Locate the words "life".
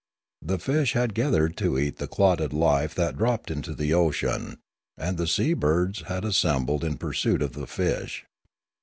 2.53-2.95